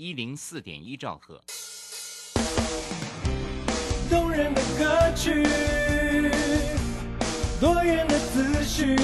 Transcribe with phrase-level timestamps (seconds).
[0.00, 1.40] 一零四点一兆赫。
[4.08, 5.42] 动人的歌曲，
[7.58, 8.96] 多元的思绪，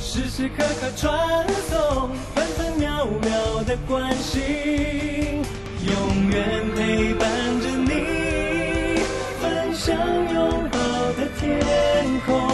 [0.00, 5.42] 时时刻刻传送，分分秒秒的关心，
[5.88, 7.28] 永远陪伴
[7.60, 9.02] 着你，
[9.42, 9.98] 分享
[10.32, 10.78] 拥抱
[11.14, 11.58] 的天
[12.24, 12.53] 空，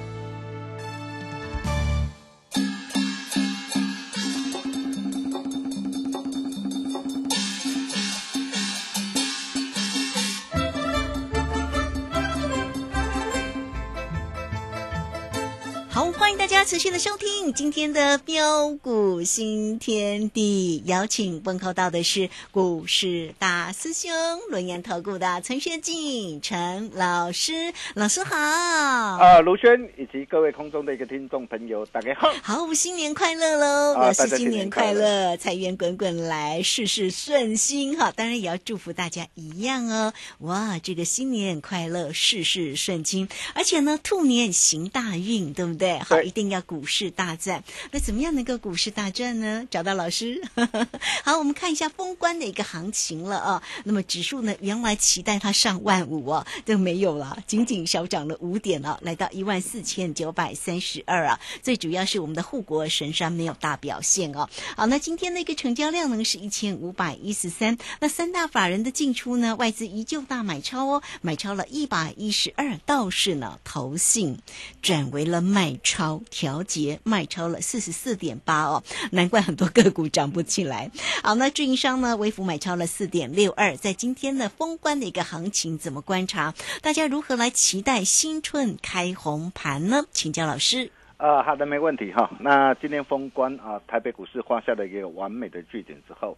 [16.61, 24.11] 家持续的收听今天的标股新天地，邀请问候到的是股市大师兄
[24.51, 28.37] 轮研投顾的陈学进陈老师，老师好。
[28.37, 32.31] 啊，卢轩以及各位空中的一个听众朋友，大家好。
[32.43, 33.95] 好，新年快乐喽！
[33.95, 38.13] 啊老师新年快乐，财源滚滚来，事事顺心哈。
[38.15, 40.13] 当然也要祝福大家一样哦。
[40.37, 45.97] 哇，这个新年快乐，事事顺心，而且呢，兔年行大运，对不对？
[45.97, 47.63] 好，一定要股市大战。
[47.91, 49.65] 那怎么样能够股市大战呢？
[49.71, 50.39] 找到老师。
[51.25, 53.63] 好，我们看一下封关的一个行情了啊。
[53.85, 61.39] 那么指数呢，原来期待它上万五啊，都没有了，仅仅小涨了五点啊，来到一万四千九百三十二啊。
[61.63, 64.47] 最主要是我们的护国神山没有大表现哦。
[64.75, 74.39] 好，那今天的一个成交量呢是一千五百一十三，那三大法人的进出呢，外资依旧大买超哦，买超了一百一十二，倒是呢投信
[74.81, 78.81] 转为了卖超，调节卖超了四十四点八哦，
[79.11, 80.89] 难怪很多个股涨不起来。
[81.21, 86.55] 好，那运营商呢，微幅买超了四点六二，在今天呢封关的一个行情怎么观察？
[86.81, 90.05] 大家如何来期待新春开红盘呢？
[90.11, 90.89] 请教老师。
[91.17, 92.31] 啊，好的，没问题哈。
[92.39, 96.35] 那今天封关啊，台北股市画下了一个完美的句点之后，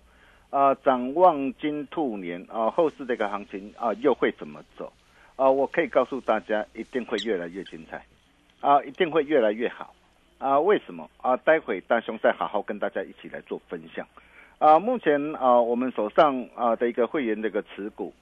[0.50, 4.92] 啊，展望金兔年啊，后市这个行情啊，又会怎么走？
[5.38, 8.06] 啊，我可以告诉大家，一定会越来越精彩，
[8.64, 9.94] 啊，一定会越来越好。
[10.38, 11.10] 啊，为什么？
[11.22, 14.08] 啊，待会大兄再好好跟大家一起来做分享。
[14.58, 18.14] 啊，目前啊，我们手上啊的一个会员的一个持股。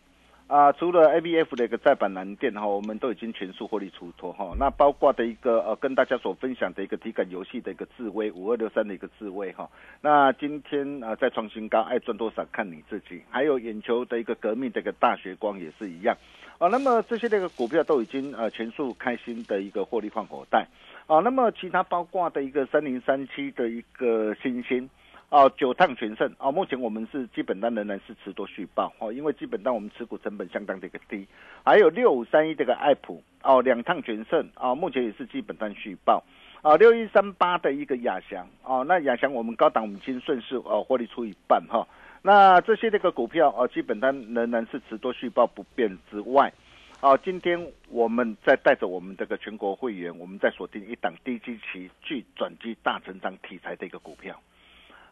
[0.48, 4.54] 啊，除了 A B F 的一个再版蓝电哈，我们都已经全数获利出脱哈。
[4.60, 9.70] 那包括的一个呃，跟大家所分享的一个体感游戏的一个智威五二六三的一个智威哈。
[10.02, 13.22] 那今天啊再创新高，爱赚多少看你自己。
[13.30, 16.18] 还有眼球的一个革命的一个大学光也是一样。
[16.62, 20.68] 啊，那么这些这个股票都已经呃全数开新的一个获利换口袋。
[21.08, 24.88] 啊，那么其他包括的一个三零三七的一个新星。
[25.30, 31.26] 哦，九趟全胜哦，目前我们是基本单仍然是持多续报哦，因为基本单我们持股成本相当的一个低，
[31.64, 36.22] 还有六五三一这个爱普哦，两趟全胜啊，目前也是基本单续报
[36.62, 41.88] 啊，六一三八的一个亚翔哦，那亚翔我们高档我们已经顺势哦获利出一半哈、
[42.22, 46.52] 那这些这个股票啊，基本单仍然是持多续报不变之外。
[47.00, 54.40] 啊，今天我们再带着我们这个全国会员，我们再锁定一档低基期具转机大成长题材的一个股票。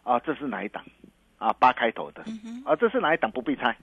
[0.04, 0.86] 啊，这是哪一档？
[1.40, 2.24] 啊，八开头的。
[2.64, 3.32] 啊，这是哪一档？
[3.32, 3.76] 不必猜。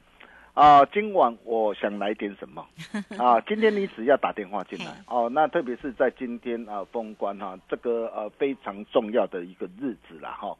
[0.55, 2.64] 啊，今晚我想来点什么？
[3.19, 10.56] 啊，今天你只要打电话进来哦，那特别是在今天啊封关哈、这个呃非常重要的一个日子了哈、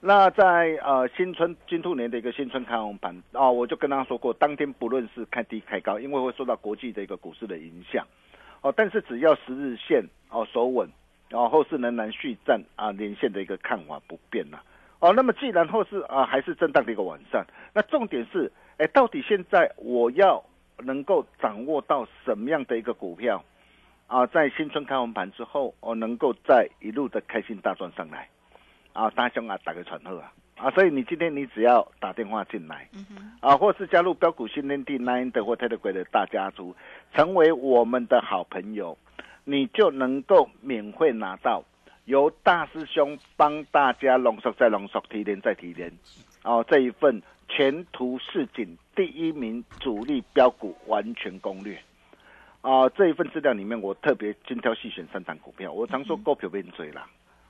[0.00, 8.06] 那在呃新春金兔年的一个新春开红盘啊、我就跟大家说过，当天不论是开低开高，因为会受到国际的一个股市的影响，
[8.60, 10.88] 哦，但是只要十日线哦守稳，
[11.28, 14.60] 然、后后市仍然续战啊连线的一个看法不变呐、
[15.00, 20.40] 哦，那么既然后市啊还是震荡的一个晚上，那重点是哎，到底现在我要
[20.78, 23.44] 能够掌握到什么样的一个股票
[24.06, 24.24] 啊？
[24.28, 28.28] 在新春开完盘之后，我能够在一路的开心大赚上来
[28.98, 29.08] 啊！
[29.14, 30.32] 大兄啊，打个传呼啊！
[30.56, 32.88] 啊，所以你今天你只要打电话进来，
[33.38, 36.74] 啊，或是加入标股训练地 Nine 的或 Telegram 的大家族，
[37.14, 38.98] 成为我们的好朋友，
[39.44, 41.62] 你就能够免费拿到
[42.06, 45.92] 由大师兄帮大家浓缩再浓缩、提炼再提炼，
[46.42, 51.78] 哦，这一份前途似锦第一名主力标股完全攻略，
[52.62, 57.06] 啊，这一份资料里面我特别精挑细选三档股票，我常说股票变嘴啦。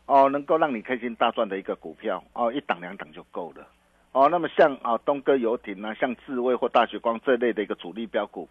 [0.09, 3.69] 哦，能够让你开心大赚的一个股票哦，一档两档就够了。
[4.13, 8.49] 哦，那么像啊东哥游艇啊，像智威或大雪光这类的一个主力标股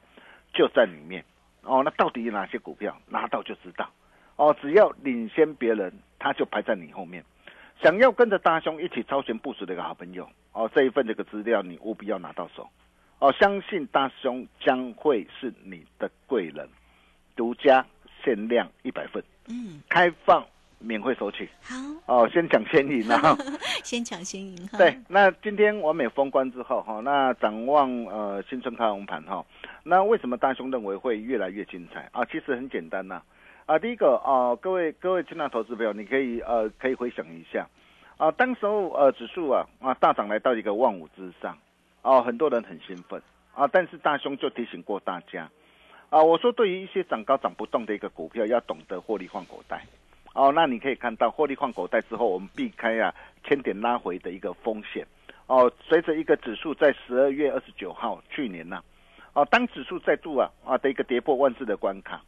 [0.54, 1.26] 就在里面。
[1.64, 3.90] 哦，那到底有哪些股票拿到就知道。
[4.36, 7.24] 哦，只要领先别人，他就排在你后面。
[7.82, 12.70] 想要跟着大兄一起超前部署的一个好朋友，哦，这一份这个资料你务必要拿到手。
[13.18, 16.70] 哦，相信大兄将会是你的贵人，
[17.36, 17.84] 独家
[18.24, 20.46] 限量一百份，嗯，开放。
[20.80, 21.76] 免费索取，好
[22.06, 23.36] 哦，先抢先赢啊！
[23.84, 24.78] 先抢先赢哈。
[24.78, 29.44] 对，那今天完美封关之后哈，那展望呃新春开红盘哈，
[29.84, 32.24] 那为什么大兄认为会越来越精彩啊？
[32.26, 33.22] 其实很简单呐，
[33.66, 37.68] 啊，第一个啊，各位各位亲爱投资朋友，你可以呃可以回想一下
[38.18, 41.58] 啊，当时候呃指数啊啊大涨来到一个万五之上，
[42.04, 43.20] 哦，很多人很兴奋
[43.56, 45.50] 啊，但是大兄就提醒过大家
[46.12, 49.84] 啊，我说对于一些涨高涨不动的一个股票，要懂得获利换口袋。
[50.34, 53.14] 哦，那你可以看到获利换口袋之后，我们避开啊
[53.44, 55.06] 千点拉回的一个风险。
[55.48, 58.84] 哦，随着一个指数在十二月二十九号去年呢，
[59.32, 62.22] 哦，当指数再度啊啊的一个跌破万字的关卡，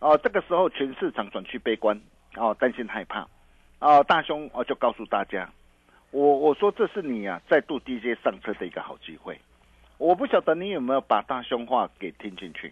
[0.00, 1.98] 哦，这个时候全市场转趋悲观，
[2.36, 3.26] 哦，担心害怕，
[3.80, 5.50] 哦，大兄哦就告诉大家，
[6.10, 9.40] 我我说这是你啊再度低阶上车的一个好机会。
[9.96, 12.70] 我不晓得你有没有把大兄话给听进去，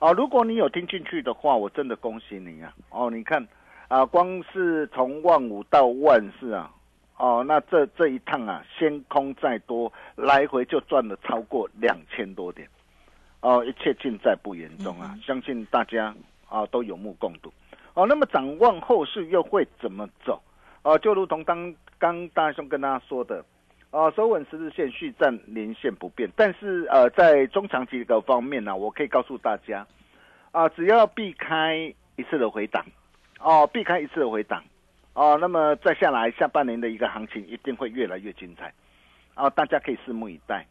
[0.00, 3.48] 哦，如果你有听进去的话，我真的恭喜你啊，哦，你看。
[3.88, 6.70] 啊，光是从万五到万四啊，
[7.18, 12.66] 哦，那这这一趟啊，先空再多，来回就赚了超过两千多点，
[13.40, 16.14] 哦，一切尽在不言中啊，相信大家
[16.48, 17.52] 啊都有目共睹，
[17.92, 20.40] 哦，那么展望后市又会怎么走？
[20.82, 23.44] 哦，就如同刚刚大兄跟大家说的，
[23.90, 29.86] 哦，收稳十日线，续站连线不变，但是呃，在中长期的方面呢，我可以告诉大家，
[30.52, 32.84] 啊，只要避开一次的回档。
[33.40, 34.62] 哦，避开一次的回档，
[35.12, 38.72] 哦，那么再下来下半年的一个行情一定会越来越精彩，
[39.34, 40.66] 哦，大家可以拭目以待，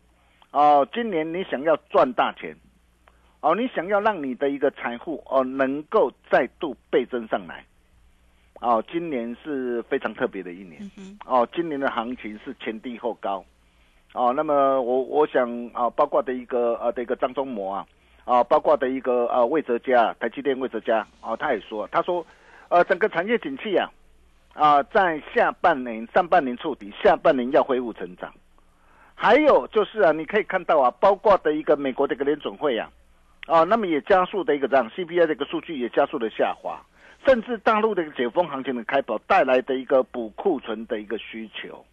[0.50, 2.56] 哦，今年你想要赚大钱，
[3.42, 7.64] 哦，你想要让你的一个财富哦能够再度倍增上来，
[8.60, 10.82] 哦，今年是非常特别的一年，
[11.28, 13.46] 哦，今年的行情是前低后高，
[14.14, 17.86] 哦，那么我我想啊，包括的一个呃的一个张忠谋啊，
[18.26, 22.26] 啊，包括的一个呃魏哲家，台积电魏哲家，哦，他也说，他说。
[22.74, 23.88] 呃，整个产业景气啊，
[24.56, 28.34] 啊，在下半年、上半年触底，下半年要恢复成长。
[29.14, 32.90] 还有就是啊，你可以看到啊，包括的一个美国的一个联准会啊，
[33.46, 36.82] 啊，那么也加速的一个这样 CPI 的一个数据也加速的下滑，
[37.28, 41.86] 甚至大陆的一个解封行情的开跑带来的一个补库存的一个需求。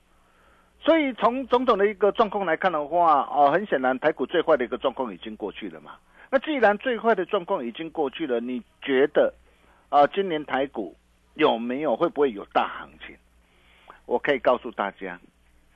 [0.83, 5.97] 所以从种种的一个状况来看的话，哦，很显然台股最坏的一个状况已经过去了嘛。
[6.31, 9.31] 那既然最坏的状况已经过去了，你觉得？
[9.90, 10.97] 啊，今年台股
[11.35, 13.16] 有没有会不会有大行情？
[14.06, 15.18] 我可以告诉大家，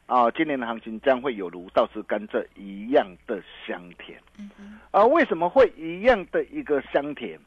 [0.07, 4.21] 啊，今年的行情将会有如倒吃甘蔗一样的香甜。
[4.93, 7.39] 啊，为什么会一样的一个香甜？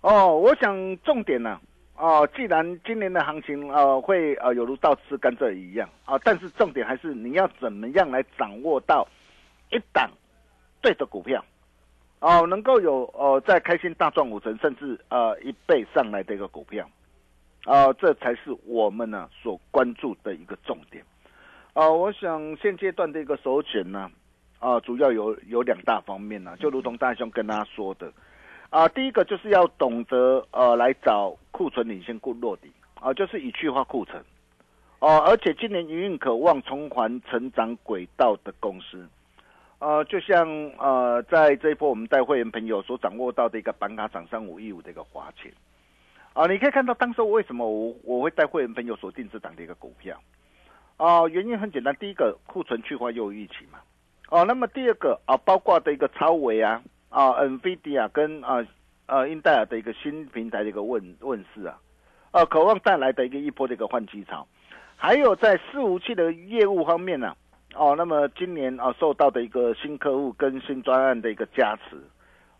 [0.00, 1.60] 哦，我想重点呢，
[1.96, 9.04] 哦，既然今年的行情呃会呃有如倒吃甘蔗一样啊，但是重点还是你要怎么样来掌握到
[9.72, 10.08] 一档
[10.80, 11.44] 对的股票。
[12.20, 16.88] 哦，能够有呃在开心大赚五成，甚至呃一倍上来的一个股票，
[17.64, 21.04] 啊，这才是我们呢所关注的一个重点。
[21.74, 24.10] 啊，我想现阶段的一个首选呢，
[24.58, 28.10] 啊，主要有有两大方面呢，就如同大兄跟大家说的，
[28.70, 34.24] 啊，第一个就是要懂得呃来找库存领先股落底，啊，就是以去化库存，
[35.00, 39.06] 哦，而且今年营运渴望重返成长轨道的公司。
[39.78, 45.52] 呃，就像呃，在这一波我们带会员朋友所掌握到的一个板卡涨三五一五的一个华钱，
[46.32, 50.18] 啊，你可以看到当时为什么我我会带会员朋友所定制档的一个股票，
[50.96, 53.78] 啊，原因很简单，第一个库存去化又预期嘛，
[54.30, 58.66] 哦，那么第二个啊，包括的一个超维啊，啊，NVIDIA 跟啊
[59.04, 61.78] 呃英戴尔的一个新平台的一个问问世啊，
[62.30, 64.48] 呃，渴望带来的一个一波的一个换机潮，
[64.96, 67.36] 还有在伺服器的业务方面呢。
[67.76, 71.96] 哦，那么今年啊受到的一个新客户跟新专案的一个加持，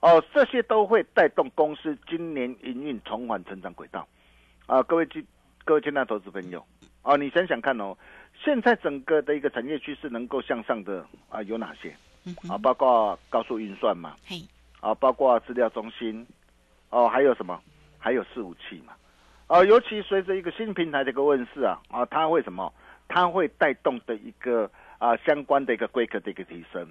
[0.00, 4.06] 哦，这些都会带动公司今年营运重返成长轨道。
[4.66, 5.26] 啊，各位金
[5.64, 6.64] 各位金大投资朋友，
[7.02, 7.96] 哦，你想想看哦，
[8.34, 11.94] 现在整个的一个产业趋势能够向上的啊有哪些？
[12.48, 14.42] 啊，包括高速运算嘛，嘿，
[14.80, 16.26] 啊，包括资料中心，
[16.90, 17.60] 哦，还有什么？
[17.98, 18.92] 还有伺服器嘛，
[19.46, 22.72] 啊，尤其随着一个新平台的一个问世啊，啊，它会什么？
[23.08, 26.86] 它会带动的一个啊相关的一个规格的一个提升，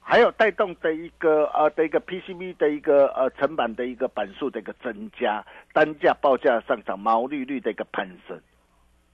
[0.00, 8.40] 还有带动的一个呃的一个 PCB 的一个呃成本的一个板数的一个增加，单价报价上涨，毛利率的一个攀升。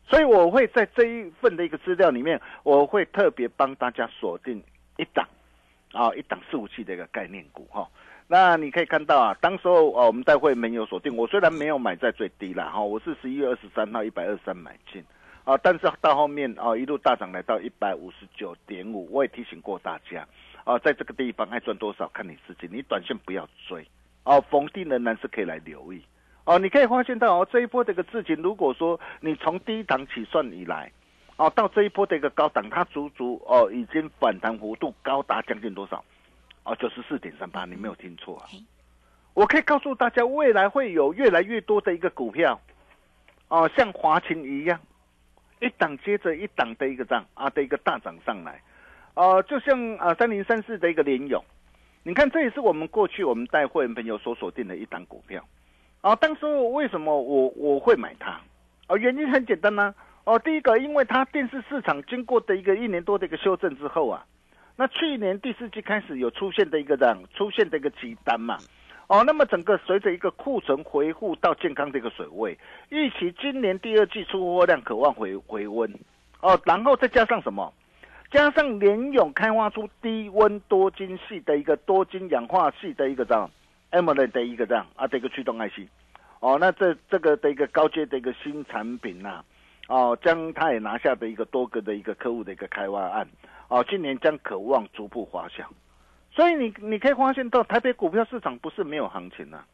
[0.09, 4.63] 所以我会在这一份的一个资料里面，我会特别帮大家锁定
[4.97, 5.27] 一档。
[5.93, 7.89] 啊，一档四五七的一个概念股哈，
[8.27, 15.03] 那你可以看到啊，当时候啊，我们待会没有锁定，我虽然没有买在最低了哈，我是十一月二十三号一百二十三买进
[15.47, 20.27] 啊，但是到后面啊一路大涨来到一百五十九点五，我也提醒过大家
[20.65, 23.87] 啊，在这个地方爱赚多少看你自己，你短线不要追
[24.25, 26.03] 哦，逢低仍然是可以来留意
[26.45, 30.93] 哦，你可以发现到哦这一波这个事情，如果说你从第一档起算以来。
[31.39, 36.03] 哦，到这一波的一个高档，它足足哦已经反弹幅度高达将近多少？
[36.65, 38.49] 哦，九十四点三八，你没有听错啊！
[39.35, 42.59] 我可以告诉大家，未来会有越来越多的一个股票，
[43.49, 44.81] 哦，像华勤一样，
[45.61, 48.61] 一档接着一档的一个涨啊的一个大涨上来，
[49.15, 51.43] 哦，就像啊三零三四的一个联勇，
[52.03, 55.43] 你看这也是我们过去我们带会员朋友所锁定的一档股票，
[56.01, 58.41] 啊，当时为什么我我会买它？
[58.87, 59.95] 啊，原因很简单呢。
[60.25, 64.27] 哦，第一个，因为它电视市场经过的一个一年多的一个修正之后啊，
[64.75, 68.59] 那去年第四季开始有出现的一个这样出现的一个急单嘛，
[69.09, 72.59] 哦，那么整个随着一个库存回复到健康的一个水位，
[72.89, 75.93] 预期今年第二季出货量渴望回回温，
[76.41, 77.73] 哦，然后再加上什么？
[78.31, 83.49] 加上联勇开发出低温多晶系的一个多晶氧化系的一个这样
[83.91, 85.87] a m o l e 的一个这样啊的一个驱动 IC，
[86.41, 89.45] 哦，那这这个的一个高阶的一个新产品呐。
[89.89, 93.25] 哦，将它也拿下的一个多个的一个客户的一个开发案，
[93.69, 95.65] 哦，今年将渴望逐步滑向，
[96.37, 99.67] 所以你你可以发现到台北股票市场不是没有行情啊，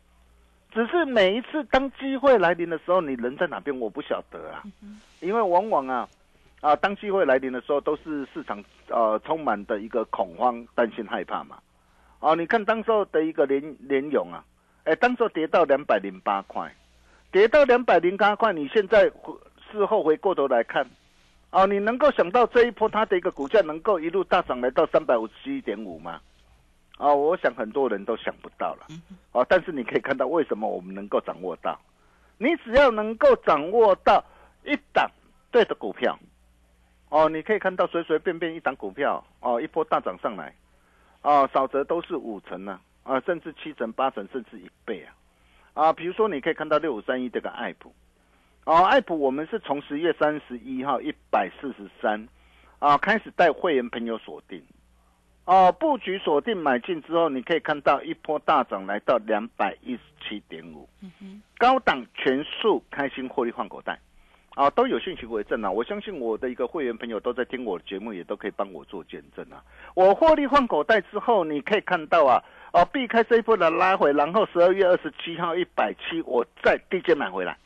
[0.72, 4.62] 只是每一次当机会来临的时候，你人在哪边我不晓得啊，
[5.20, 6.08] 因为往往啊
[6.60, 11.58] 啊当机会来临的时候，都是市场呃充满的一个恐慌、担心、害怕嘛，
[12.20, 14.42] 哦，你看当时候的一个联联勇啊，
[14.84, 16.72] 哎，当时候跌到两百零八块，
[17.30, 19.12] 跌到两百零八块，你现在。
[19.72, 20.86] 事后回过头来看，
[21.48, 26.20] 哦，你能够想到这一波它的一个股价能够一路大涨来到三百五十一点五吗？
[26.98, 28.86] 哦，我想很多人都想不到了。
[29.32, 31.78] 哦，但是你可以看到为什么我们能够掌握到？
[32.38, 34.24] 你只要能够掌握到
[34.64, 35.10] 一档
[35.50, 36.18] 对的股票，
[37.08, 40.54] 哦，你可以看到随随便便一档股票，哦，一波大涨上来，
[41.22, 45.14] 哦，少则都是五成呢，啊，甚至七成、八成，甚至一倍啊，
[45.74, 47.94] 啊，比如说你可以看到六五三一这个爱普。
[48.64, 52.28] 哦，爱普我们是从十月三十一号一百四十三，
[52.78, 54.62] 啊，开始带会员朋友锁定，
[55.44, 60.88] 哦，布局锁定买进之后，你可以看到一波大涨来到两百一十七点五，
[61.58, 63.98] 高档全数开心获利换口袋，
[64.54, 65.68] 啊，都有信息为证啊！
[65.68, 69.60] 我相信我的一个会员朋友都在听我的节目，也都可以帮我做见证啊！
[69.94, 72.40] 我获利换口袋之后，你可以看到啊，
[72.72, 77.58] 哦，避开这一波的拉回，然后十二月二十七号一百七，我再低阶买回来。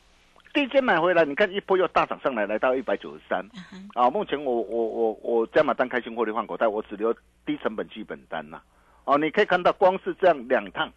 [0.57, 3.47] 第一间买回来，你看一波又大涨上来，来到一百九十三。
[3.93, 7.13] 啊，目前我我我我加码单开新获利换口袋，我只留
[7.45, 8.59] 低成本基本单呐。
[9.05, 10.91] 哦，你可以看到，光是这样两趟，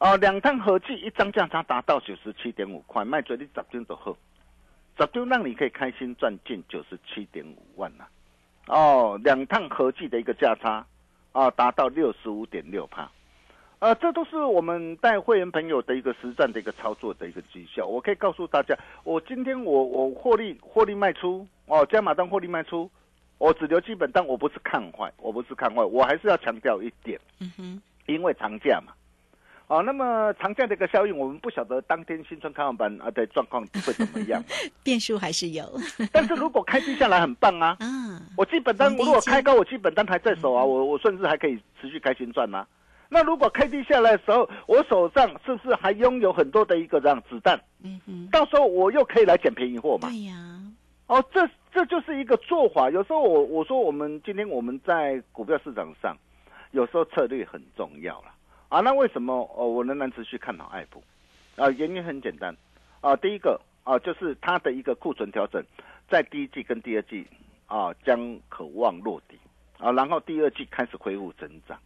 [0.00, 4.16] 哦，两趟合计一张价差达到九十七点五块，卖最低十张就好，
[4.98, 8.04] 十张让你可以开心赚进九十七点五万呐。
[8.66, 10.84] 哦，两趟合计的一个价差，
[11.30, 13.08] 啊，达到六十五点六帕。
[13.80, 17.86] 呃，这都是我们带会员朋友的一个实战的一个操作的一个绩效。
[17.86, 22.90] 我可以告诉大家，我今天我我获利获利卖出哦，加码单获利卖出，
[23.38, 28.92] 我只留基本单，我不是看坏，我不是看坏，我还是要强调一点，嗯哼，因为长假嘛，
[29.68, 34.44] 哦，那么长假的一个效应，我们不晓得当天新春开放班啊的状况会怎么样，
[34.84, 35.64] 变数还是有。
[36.12, 42.66] 但是如果开低下来很棒啊，嗯，我基本单如果开高，我基本单还在手啊，我我甚至还可以持续开新赚啊。
[43.12, 47.60] 那如果开低下来的时候，我手上是不是还拥有很多的一个这样子弹？
[47.82, 50.08] 嗯哼，到时候我又可以来捡便宜货嘛？
[50.08, 50.36] 对呀。
[51.08, 52.88] 哦，这这就是一个做法。
[52.88, 56.16] 有时候我我说我们今天我们在股票市场上，
[56.70, 58.32] 有时候策略很重要了
[58.68, 58.78] 啊。
[58.78, 61.02] 那为什么哦我仍然持续看好爱普？
[61.56, 62.56] 啊，原因很简单
[63.00, 63.16] 啊。
[63.16, 65.60] 第一个啊，就是它的一个库存调整，
[66.08, 67.26] 在第一季跟第二季
[67.66, 69.36] 啊将渴望落地
[69.78, 71.76] 啊，然后第二季开始恢复增长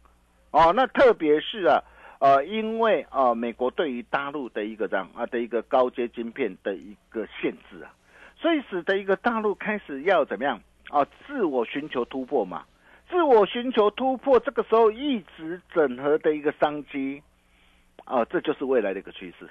[0.54, 0.72] 哦。
[0.74, 1.82] 那特别是啊
[2.20, 7.92] 呃，因为啊美国对于大陆的一个这样啊的一个高阶晶片的一个限制啊，
[8.36, 12.64] 所以使得一个大陆开始要怎么样啊自我寻求突破嘛。
[13.10, 17.22] 自我寻求突破，这个时候一直整合的一个商机，
[18.06, 19.46] 啊，这就是未来的一个趋势，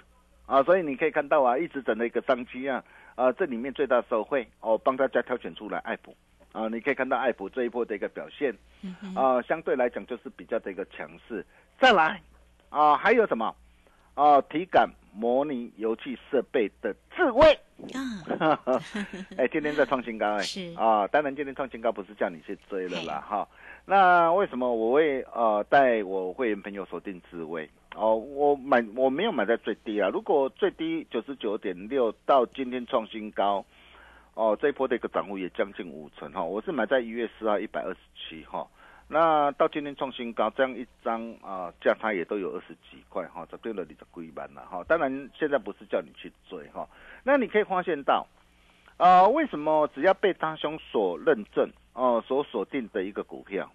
[0.47, 2.83] 啊，所以你可以看到啊，一直整的一个商机啊，
[3.13, 6.15] 啊，这里面最大的受惠哦，帮大家挑选出来爱普，
[6.53, 8.55] 啊，你可以看到爱普这一波的一个表现，
[9.13, 11.45] 啊，相对来讲就是比较的一个强势。
[11.77, 12.21] 再来，
[12.69, 13.53] 啊，还有什么？
[14.13, 17.59] 啊，体感模拟游戏设备的智慧
[18.37, 18.59] 啊，
[19.37, 23.47] 哎，今天在创新高哎，是啊，当然今天创新高不是叫你去追了啦哈。
[23.85, 27.67] 那为什么我会呃带我会员朋友锁定智慧？
[27.95, 33.65] 哦，我买我没有买在最低啊，如果最低九十九点六到今天创新高，
[34.35, 38.67] 哦，这一波的一个涨幅也将近五成哈，我是买在一月四号一百二十七哈。
[39.07, 44.83] 那到今天创新高，这样一张啊价差也都有二十几块哈，这对了你的归班了哈。
[44.87, 46.87] 当然现在不是叫你去追哈，
[47.23, 48.25] 那你可以发现到，
[48.97, 53.69] 啊为什么只要被大兄所认证哦所锁定的一个股票，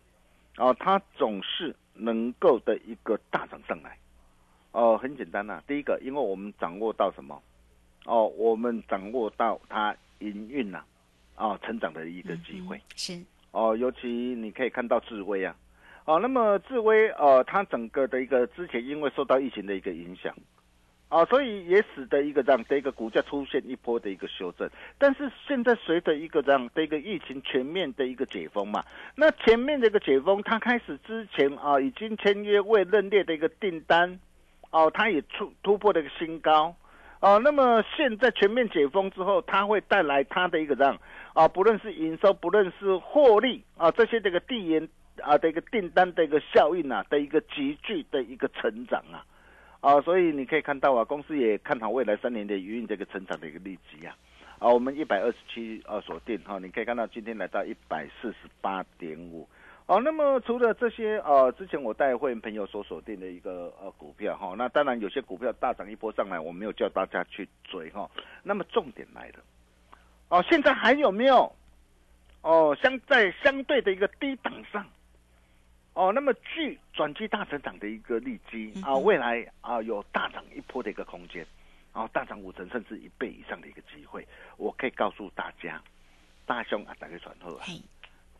[0.56, 3.96] 哦它总是能够的一个大涨上来，
[4.72, 7.40] 哦很简单呐，第一个因为我们掌握到什么，
[8.06, 10.82] 哦我们掌握到它营运呐，
[11.34, 13.20] 啊成长的一个机会是。
[13.50, 15.56] 哦，尤其你可以看到智威啊，
[16.04, 20.34] 哦，那么智威呃，它整个的一个之前因为受到疫情的一个影响，
[21.08, 24.68] 啊，所以也使得一个这样的一个股价出现一波的一个修正。
[24.98, 28.84] 但是现在随着一个这样的一个疫情全面的一个解封嘛，
[29.16, 34.20] 那前面的一个解封，它开始之前啊，已经签约未认列的一个订单，
[34.70, 36.76] 哦，它也突突破了一个新高。
[37.20, 40.96] 啊，那么现在全面解封之后，它会带来它的一个这样？
[41.34, 44.88] 啊，不论是营收，不论是获利啊，这些这个递延
[45.20, 49.26] 啊的一个订单的一个效应啊的一个急剧的一个成长啊，
[49.80, 54.16] 啊，所以你可以看到啊，公司也看好未来三年的营运这个成长的一个利基啊，
[54.60, 59.48] 啊，我们一百二十七啊锁定哈，你可以看到今天来到一百四十八点五。
[59.88, 68.06] 哦，那么除了这些呃，之前我带会员朋友所锁定的一个呃股票哈，那当然有些股票大涨一波上来，我没有叫大家去追哈。
[68.42, 69.36] 那么重点来了，
[70.28, 71.50] 哦，现在还有没有
[72.42, 74.86] 哦相在相对的一个低档上，
[75.94, 81.46] 哦，那么具转机大成长的一个利基啊，未来啊有大涨一波的一个空间，
[81.94, 84.22] 然后大涨五成甚至一倍以上的一个机会，
[84.58, 85.82] 我可以告诉大家，
[86.44, 87.64] 大兄啊，打开传后啊，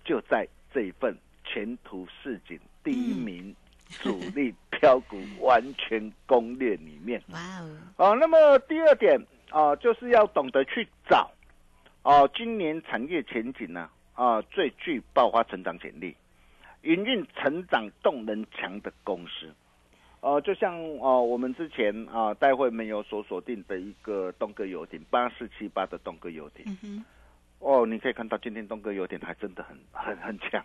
[0.04, 1.16] 就在这一份。
[1.48, 3.54] 前途似锦，第一名
[3.88, 7.20] 主力标股完全攻略里面。
[7.28, 7.78] 哇哦！
[7.96, 9.18] 哦，那么第二点
[9.50, 11.30] 啊，就是要懂得去找
[12.02, 16.14] 哦，今年产业前景呢啊，最具爆发成长潜力、
[16.82, 19.52] 营运成长动能强的公司。
[20.20, 27.04] 呃，就像哦，我们之前啊，待会没有所锁定的一个东哥游艇八四七八的东哥游艇。
[27.60, 30.64] 哦，你可以看到今天东哥游艇还真的很很很强。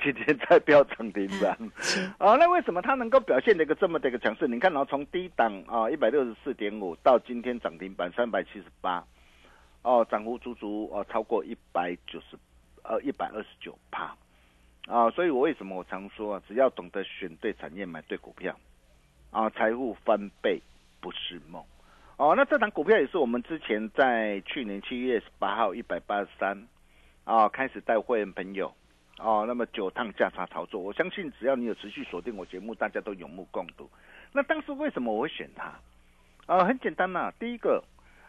[0.00, 1.56] 今天在飙涨停板，
[2.18, 4.48] 啊，那为什么它能够表现的一个这么的一个强势？
[4.48, 9.04] 你看，然后从低档啊一百六十四点五到今天涨停板三百七十八，
[9.82, 12.36] 哦，涨幅足足哦超过一百九十，
[12.82, 14.16] 呃一百二十九帕，
[14.88, 18.58] 啊，所以我为什么我常说啊，只要懂得选对产业买对股票，
[19.30, 20.60] 啊，财富翻倍
[21.00, 21.62] 不是梦，
[22.16, 26.66] 哦，那这档股票也是我们之前在去年七月十八号一百八十三，
[27.22, 28.74] 啊，开始带会员朋友。
[29.22, 33.88] 哦，那么九趟价差操作，我相信只要你有持续锁定我节目，大家都有目共睹。
[34.32, 35.72] 那当时为什么我会选它？
[36.46, 37.84] 啊，很简单呐，第一个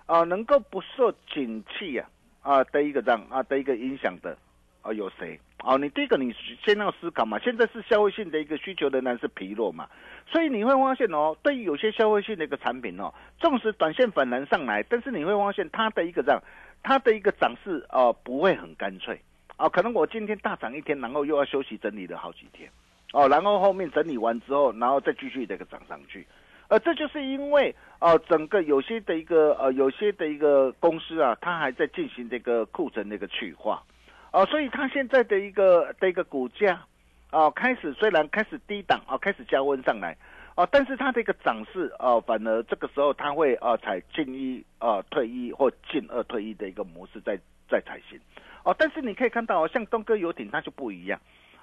[0.05, 2.07] 啊，能够不受景气啊
[2.43, 4.37] 啊的一个这样啊的一个影响的
[4.83, 5.39] 啊有谁？
[5.63, 6.31] 哦，你第一个你
[6.63, 9.89] 先要思考嘛，现在是消费性的一个需求仍然是疲弱嘛，
[10.27, 16.39] 所以你会发现哦，对于有些消费性的一个产品哦，纵使短线反弹上来，但是你会发现它的一个这样，
[16.83, 19.19] 它的一个涨势啊不会很干脆。
[19.57, 22.69] 哦，可能我今天大涨一天，然后又要休息整理了好几天，
[23.13, 26.25] 哦，然后后面整理完之后，然后再继续这个涨上去，
[26.69, 33.83] 呃，这就是因为哦，整个有些的一个呃，有些的一个公司啊，它还在进行这个库存的一个去化，
[34.31, 36.83] 哦，所以它现在的一个的一个股价，
[37.31, 40.17] 哦，开始虽然开始低档啊，开始加温上来，
[40.55, 47.39] 哦，但是它的一个涨势哦，反而这个时候它会啊采进一啊退一或进二退一的一个模式在
[47.69, 48.19] 在采行。
[48.63, 51.19] 哦，但是你可以看到，像东哥游艇它就不一样，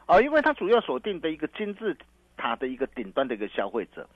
[0.06, 1.96] 哦，因为它主要锁定的一个金字
[2.36, 4.06] 塔的一个顶端的一个消费者，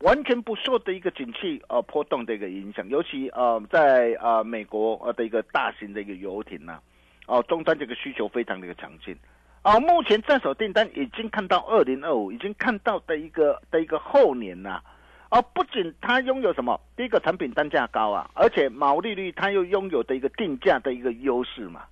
[0.00, 6.80] 完全不受的一个景气呃波动的一个影响，尤其呃在呃美国呃的一个大型的一个游艇呐，
[7.26, 9.16] 哦，终端这个需求非常的一个强劲。
[9.62, 14.82] 哦，目前在手订单已经看到二零二五，已经看到的一个的一个后年呐、
[15.30, 21.84] 哦，不仅它拥有什么，第一个产品单价高啊，而且毛利率它又拥有的一个定价的一个优势嘛。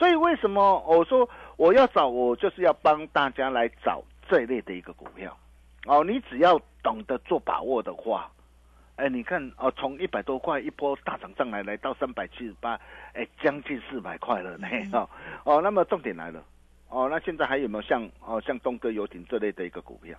[0.00, 5.36] 所以为什么我说我要找，我就是要帮大家来找这一类的一个股票。
[5.84, 8.32] 哦，你只要懂得做把握的话，
[8.96, 12.80] 哎，你看哦，从一百多块一波大涨上来，来到三百七十八，
[13.12, 14.66] 哎，将近四百块了呢。
[14.94, 15.06] 哦
[15.44, 16.42] 哦，那么重点来了。
[16.88, 20.16] 哦，那现在还有没有像哦像东哥游艇这类的一个股票？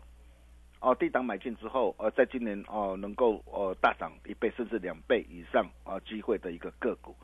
[0.80, 7.15] 哦，低档买进之后，呃，在今年哦能够呃大涨一倍甚至两倍以上啊、机会的一个个股，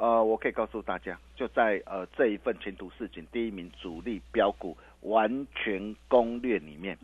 [0.00, 6.96] 呃，我可以告诉大家，就在呃这一份前途似锦第一名主力标股完全攻略里面，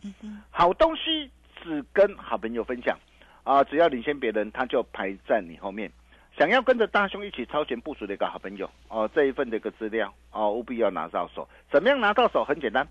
[0.49, 1.29] 好东西
[1.61, 2.97] 只跟好朋友分享
[3.43, 5.91] 啊、只要领先别人，他就排在你后面。
[6.35, 11.47] 想要跟着大兄一起超前部署的一个好朋友哦，这一份的一个资料哦，务必要拿到手。
[11.71, 12.43] 怎么样拿到手？
[12.43, 12.87] 很简单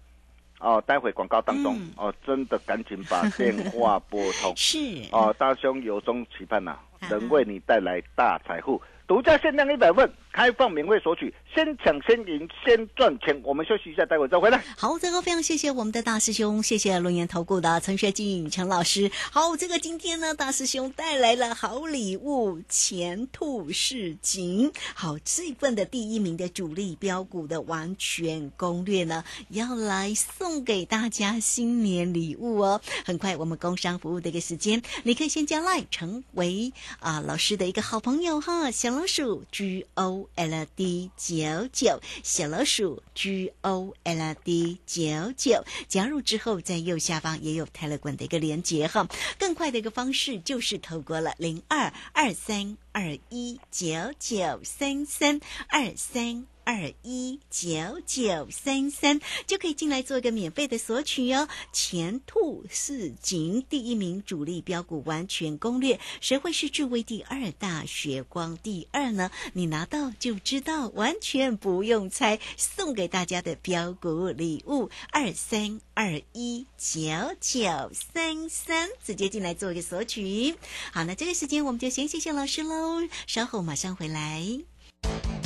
[0.61, 4.79] 哦，待会广告当中、嗯哦，真的赶紧把电话拨通是
[5.11, 8.81] 哦，大兄由衷期盼呐、啊能为你带来大财富。
[9.07, 13.41] 独家限量一百份，开放免费索取，先抢先赢，先赚钱。
[13.45, 14.61] 我们休息一下，待会再回来。
[14.77, 19.09] 好，这个非常谢谢我们的大师兄，谢谢龙岩投顾的陈学进陈老师。
[19.31, 24.73] 好，这个今天呢，大师兄带来了好礼物，前途似锦。
[24.95, 32.81] 好，这份的第一名的主力标股的完全攻略呢，要来送给大家新年礼物哦。
[33.05, 49.07] 很快我们工商服务的一个时间，你可以先加 line 成为啊老师的一个好朋友哈，小老鼠 G O L D 九九，小老鼠 G O L D 九九，加入之后在右下方也有 tele 的一个连接哈。
[49.39, 56.47] 更快的一个方式就是透过了零二二三二一九九三三二三。
[56.67, 57.69] 二一九
[58.05, 61.49] 九三三就可以进来做一个免费的索取哦。
[61.73, 69.31] 前兔似锦，第一名主力标股完全攻略，谁会是智威第二大血光第二呢？
[69.53, 77.01] 你拿到就知道，完全不用猜，送给大家的标股礼物二三二一九
[77.41, 80.57] 九三三，直接进来做一个索取。
[80.93, 85.46] 好，那这个时间我们就先谢谢老师喽，稍后马上回来。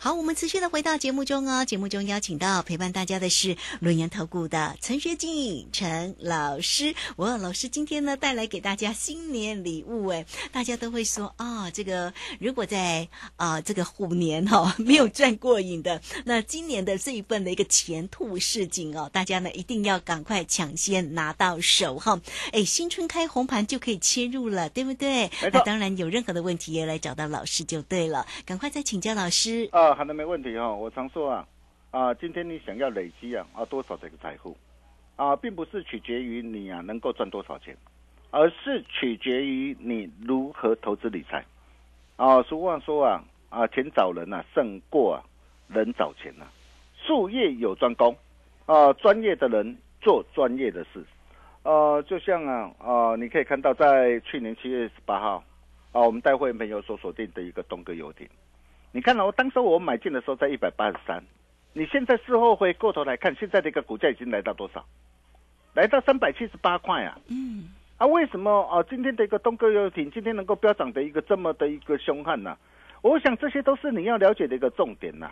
[0.00, 1.64] 好，我们持续的回到节目中哦。
[1.64, 6.94] 节目中邀请到陪伴大家的是轮研投顾的陈学进陈老师。
[7.16, 22.20] 哇，老师今天呢带来给大家新年礼物哎，大家都会说啊、这个如果在啊、这个虎年哈、 没有赚过瘾的，那今年的这一份的一个前途似锦哦，大家呢一定要赶快抢先拿到手哈。
[22.52, 25.30] 哎，新春开红盘就可以切入了，对不对？
[25.52, 29.67] 那当然有任何的问题也来找到老师就对了，赶快再请教老师。
[29.70, 31.46] 啊，好的，没问题哈、我常说啊，
[31.90, 34.56] 啊，今天你想要累积啊啊多少这个财富
[35.16, 37.76] 啊，并不是取决于你啊能够赚多少钱，
[38.30, 41.44] 而是取决于你如何投资理财。
[42.16, 45.22] 啊，俗话说啊啊，钱找人啊胜过啊
[45.68, 46.46] 人找钱呐、
[47.06, 48.16] 术业有专攻
[48.64, 51.04] 啊，专业的人做专业的事。
[51.64, 55.44] 呃，就像啊啊，你可以看到在去年七月十八号
[55.92, 58.26] 啊，我们带会员朋友所锁定的一个东哥游艇。
[58.92, 61.22] 你看哦，当时我买进的时候在一百八十三，
[61.74, 64.84] 你现在事后回过头来看，现在的一个股价已经来到多少？
[65.74, 67.18] 来到三百七十八块啊！
[67.28, 68.82] 嗯，啊，为什么啊？
[68.88, 72.56] 今天的一个东哥游艇今天能够飙涨的一个这么的一个凶悍呢、
[73.02, 75.30] 我想这些都是你要了解的一个重点呐、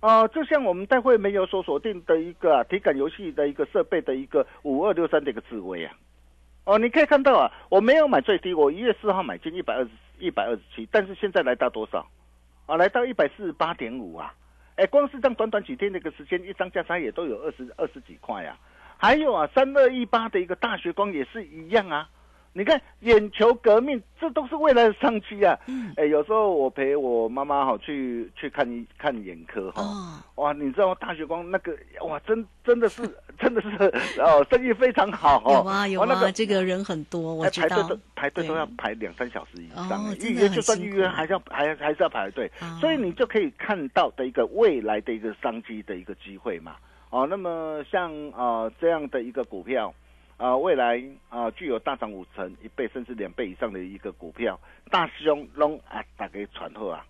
[0.00, 5.94] 啊、就像我们待会没有所锁定的一个、啊、体感游戏的一个设备的一个五二六三的一个智慧啊，
[6.64, 12.06] 哦，你可以看到啊，我没有买最低，我一月四号买进一百二十一百二十七，但是现在来到多少？
[12.66, 14.34] 啊，来到一百四十八点五啊！
[14.76, 18.56] 哎，光是这样短短几天的一个时间，一张价差也都有二十二十几块啊。
[18.96, 22.08] 还有啊，三二一八的一个大学光也是一样啊。
[22.54, 25.58] 你看，眼球革命，这都是未来的商机啊！
[25.96, 33.02] 哎、有时候我陪我妈妈哈去去看一看眼科哈，哦，哇，你知道大学光那个哇，真真的是
[33.40, 33.68] 真的是
[34.20, 35.52] 哦，生意非常好哦。
[35.54, 38.00] 有啊有啊，哦那个这个人很多，我哎，知道排队都。
[38.14, 46.76] 排队都要排两三小时以上预约就算预约还是要还还是要排队哦，所以你就可以看到的一个未来的一个商机的一个机会嘛。
[47.08, 49.92] 哦，那么像啊、呃这样的一个股票。
[50.42, 54.58] 啊、未来啊、具有大涨五成、一倍甚至两倍以上的一个股票，
[54.90, 57.06] 大兄龙啊，大家传后啊，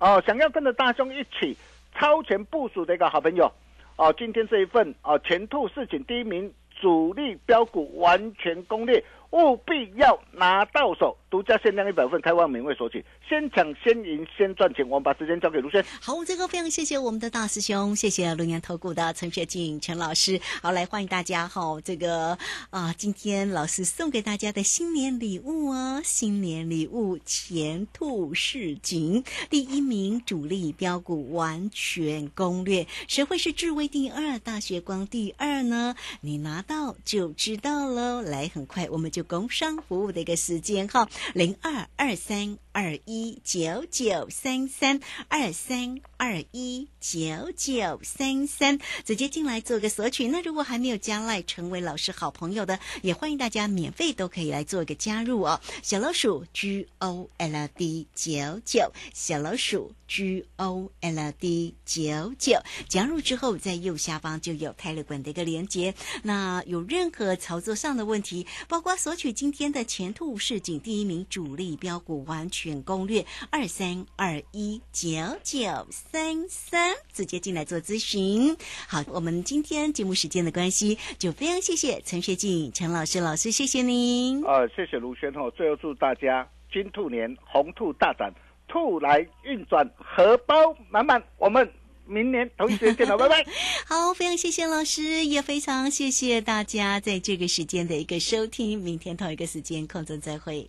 [0.00, 1.56] 哦，想要跟着大兄一起
[1.94, 3.48] 超前部署的一个好朋友，
[3.94, 14.86] 哦，今天这一份哦前兔市井第一名主力标股完全攻略，务必要拿到手，独家限量一百份，开放免费索取，先抢先赢先赚钱。
[14.86, 15.82] 我们把时间交给卢轩。
[15.98, 20.38] 好，这个非常谢谢我们的大师兄，谢谢龙岩投顾的陈学静陈老师。
[20.60, 22.36] 好，来欢迎大家哈、这个
[22.68, 35.94] 啊，今天老师送给大家的新年礼物哦，新年礼物前兔似锦，第一名主力标股完全攻略，谁会是智威第二，大学光第二呢？
[36.20, 38.20] 你拿到就知道喽。
[38.20, 50.28] 来，很快我们就工商服务的一个时间哈，零二二三二一九九三三二三二一九九三三，直接进来做个索取。
[50.28, 55.60] 那如果还没有加赖成为老师好朋友的，也欢迎大家免费都可以来做一个加入哦。
[55.82, 65.94] 小老鼠 G O L D 九九，小老鼠 G O L D 九九，加入之后在右下方就有泰勒管的一个连接。
[66.22, 75.10] 那有任何操作上的问题，包括索取今天的前兔市景第一名主力标股完全攻略二三二一九
[75.42, 78.56] 九三三，直接进来做咨询。
[78.88, 84.42] 好，我们今天节目时间的关系，就非常谢谢陈学静陈老师老师，谢谢您。
[84.44, 85.50] 呃，谢谢卢轩哦。
[85.56, 88.32] 最后祝大家金兔年红兔大展，
[88.68, 90.54] 兔来运转，荷包
[90.90, 91.22] 满满。
[91.38, 91.70] 我们
[92.06, 93.46] 明年同一时间见了，拜拜。
[93.86, 98.78] 好，非常谢谢老师，也非常谢谢大家在这个时间的一个收听。
[98.78, 100.68] 明天同一个时间空中再会。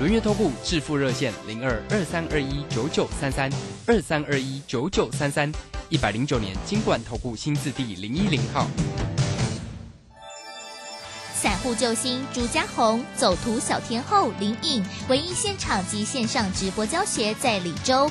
[0.00, 3.50] 轮月投顾致富热线零二二三二一九九三三
[3.84, 5.52] 二三二一九九三三，
[5.90, 8.66] 一百零九年经管投顾新字第零一零号。
[11.34, 18.10] 散户救星朱家红，走图小天后林颖，唯一现场及线上直播教学在李州。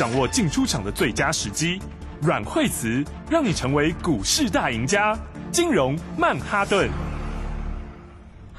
[0.00, 1.78] 掌握进出场的最佳时机。
[2.22, 5.14] 阮惠慈让你成为股市大赢家。
[5.52, 7.09] 金融曼哈顿。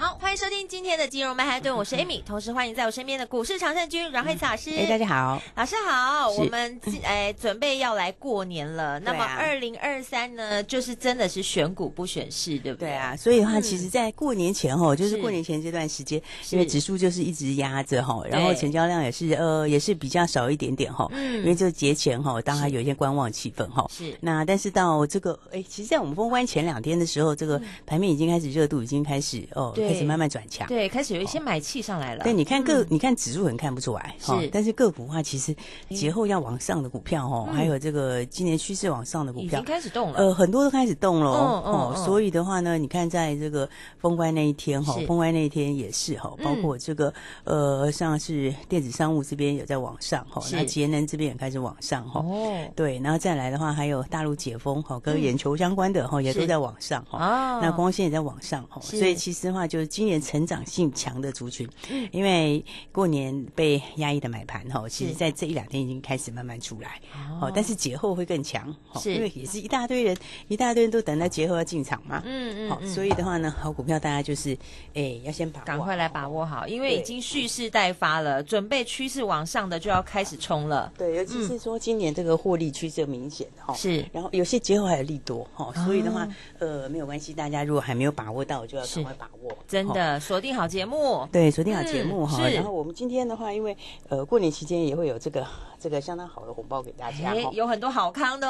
[0.01, 4.71] 好，欢迎收听今天的金融曼哈顿，我是 Amy，同时欢迎在我身边的股市常胜军阮慧慈老师。
[4.75, 6.27] 哎，大家好，老师好。
[6.31, 12.89] 我们哎准备要来过年了，那么二零二三呢，就是真的是选股不选市，对不对？
[12.89, 13.61] 对啊，所以的话，嗯。
[13.61, 15.17] 其实，在过年前哈，就是是。
[15.21, 21.41] 过年前这段时间，因为指数就是一直压着哈，然后成交量也是呃也是比较少一点点哈，嗯。
[21.41, 23.85] 因为就节前哈，当然有一些观望气氛哈。
[23.95, 24.17] 是。
[24.21, 30.67] 那但是到这个哎，其实，在我们封关前两天的时候，这个盘面已经开始热度已经开始哦，嗯对开始慢慢转强。
[30.67, 32.23] 对，开始有一些买气上来了。
[32.23, 32.87] 对，你看个，嗯。
[32.89, 34.47] 你看指数很看不出来，哈是。
[34.47, 35.55] 但是个股的话，其实
[35.89, 37.53] 节后要往上的股票哦，嗯。
[37.55, 40.17] 还有这个今年趋势往上的股票已经开始动了。
[40.17, 57.19] 呃，很多都开始动了哦，所以的话呢，你看在这个封关那一天哈，封关那一天也是哈，包括这个呃，像是电子商务这边有在往上哈，那节能这边也开始往上哈，哦，对，然后再来的话，还有大陆解封哈，跟眼球相关的哈，也都在往上哈。
[57.19, 62.07] 哦，那光线也在往上哈，所以其实的话，就是今年成长性强的族群，嗯。
[62.11, 67.47] 因为过年被压抑的买盘哈，其实在这一两天已经开始慢慢出来，哦。
[67.47, 69.13] 哦，但是节后会更强，哦是。
[69.13, 70.15] 因为也是一大堆人，
[70.47, 72.87] 一大堆人都等到节后要进场嘛，好，嗯嗯嗯。
[72.87, 74.57] 所以的话呢，好股票大家就是，
[74.93, 75.65] 哎，要先把握。
[75.65, 80.91] 赶快来把握好，因为已对经蓄势待发了，准备趋势往上的就要开始冲了。
[80.97, 84.05] 对，尤其是说今年这个获利趋势明显哈，是。
[84.11, 92.45] 然后有些节后还有利多哈，所以的话哦，呃，没有关系，大家如果还没有把握到，就要赶快把握，哈真的锁定好节目，对，锁定好节目哈。
[92.49, 93.75] 然后我们今天的话，因为
[94.09, 95.47] 呃过年期间也会有这个
[95.79, 97.33] 这个相当好的红包给大家。
[97.53, 98.47] 有很多好康的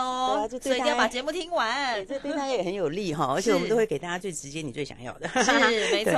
[0.50, 2.04] 对哦所以一定要把节目听完。
[2.08, 5.52] 这对大家也很有利哈， 而且我们都会给大家最直接、你最想要的，是
[5.94, 6.14] 没错。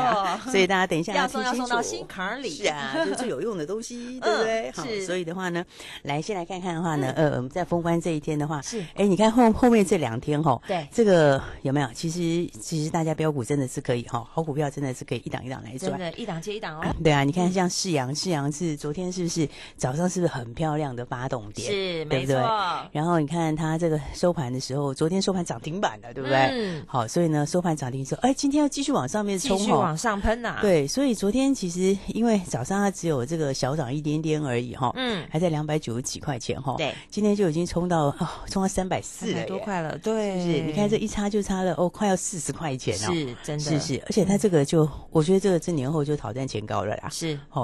[0.49, 2.49] 所以大家等一下要送要送到心坎儿里。
[2.49, 4.71] 是啊，就是最有用的东西， 对不对？
[4.71, 5.65] 好所以的话呢，
[6.03, 8.79] 来先来看看的话呢，呃，我们在封关这一天的话，是。
[8.95, 10.87] 哎，你看后后面这两天哈，对。
[10.91, 11.87] 这个有没有？
[11.93, 15.91] 其实其实大家标股真的是可以哈，好股票真的是可以一档一档来转。
[15.91, 16.95] 真的，一档接一档哦。
[17.03, 21.71] 对啊，你看像世阳，世阳是昨天是不是早上是不是很漂亮的发动点？
[21.71, 22.89] 是没对不对错？
[22.91, 26.37] 然后你看它这个收盘的时候，昨天收盘涨停板了，对不对？
[26.51, 40.61] 嗯好，所以呢收盘涨停之后，哎，今天要继续往上面冲往上喷呐。，对，所以昨天其实因为早上它只有这个小涨一点点而已哈，嗯还在两百九十几块钱哈，对，今天就已经冲到哦，冲到三百四多块了，对，是不是？
[40.63, 47.61] 你看这一差就差了哦，快要四十块钱哦，是真的，是是，而且它这个就，我觉得这个这年后就挑战前高了啦，是哦。